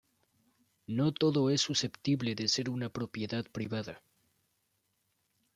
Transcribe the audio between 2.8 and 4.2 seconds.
propiedad privada.